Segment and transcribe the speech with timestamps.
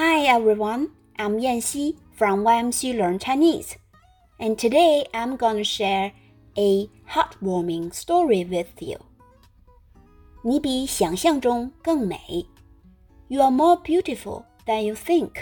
[0.00, 3.76] Hi everyone, I'm Yan Xi from YMC Learn Chinese,
[4.38, 6.12] and today I'm gonna share
[6.56, 8.96] a heartwarming story with you.
[10.42, 12.46] 你比想象中更美
[13.28, 15.32] ，You are more beautiful than you think.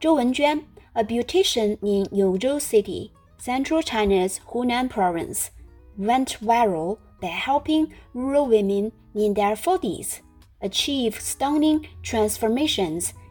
[0.00, 5.50] 周文娟，a beautician in Yongzhou City, Central China's Hunan Province,
[5.96, 10.18] went viral by helping rural women in their 40s
[10.62, 13.12] achieve stunning transformations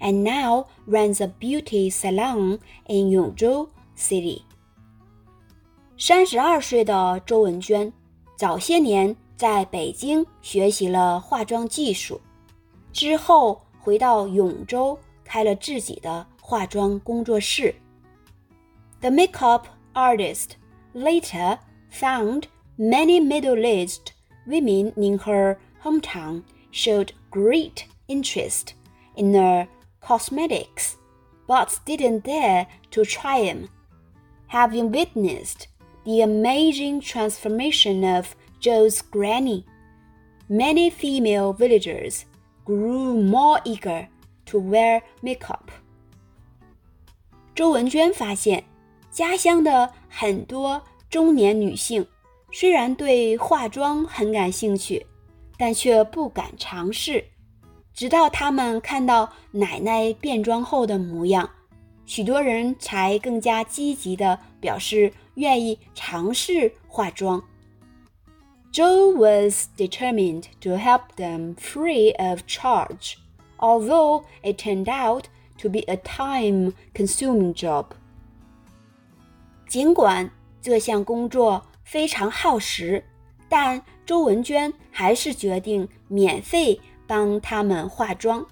[0.00, 4.42] and now runs a beauty salon in Yongzhou City.
[5.96, 7.92] 三十二岁的周文娟，
[8.36, 12.20] 早些年在北京学习了化妆技术，
[12.92, 17.74] 之后回到永州开了自己的化妆工作室。
[19.00, 20.50] The makeup artist
[20.94, 21.58] later
[21.92, 22.44] found
[22.76, 24.12] many middle-aged
[24.46, 28.72] women in her hometown showed great interest
[29.16, 29.68] in her
[30.01, 30.95] cosmetics,
[31.47, 33.69] but didn't dare to try them.
[34.47, 35.67] Having witnessed
[36.05, 39.65] the amazing transformation of Zhou's granny,
[40.47, 42.25] many female villagers
[42.65, 44.07] grew more eager
[44.45, 45.69] to wear makeup.
[47.53, 48.63] 周文娟发现，
[49.11, 52.07] 家乡的很多中年女性
[52.51, 55.05] 虽然对化妆很感兴趣，
[55.57, 57.23] 但却不敢尝试。
[57.93, 61.49] 直到他们看到奶奶变装后的模样，
[62.05, 67.43] 许多人才更加积极地表示愿意尝试化妆。
[68.71, 73.15] Joe was determined to help them free of charge,
[73.57, 75.25] although it turned out
[75.57, 77.87] to be a time-consuming job.
[79.67, 80.31] 尽管
[80.61, 83.03] 这项工作非常耗时，
[83.49, 88.45] 但周文娟还是决定免费帮他们化妆。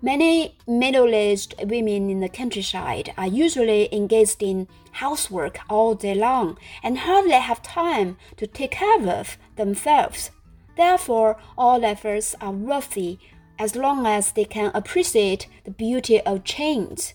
[0.00, 6.98] Many middle-aged women in the countryside are usually engaged in housework all day long and
[6.98, 10.28] hardly have time to take care of themselves.
[10.76, 13.18] Therefore, all efforts are worthy
[13.58, 17.14] as long as they can appreciate the beauty of change.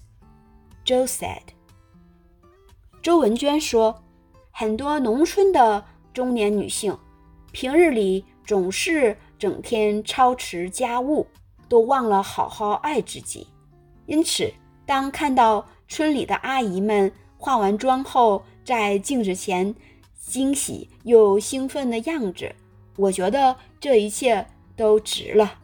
[0.84, 1.54] Zhou said.
[3.02, 4.04] 周文娟说，
[4.52, 6.98] 很多农村的中年女性，
[7.54, 11.26] 平日里总是整天操持家务，
[11.68, 13.48] 都忘了好好爱自己。
[14.06, 14.54] 因此，
[14.86, 19.74] 当看到村里的阿姨们化完妆后在镜子前
[20.16, 22.56] 惊喜又兴奋的样子，
[22.98, 25.56] 我觉得这一切都值了。”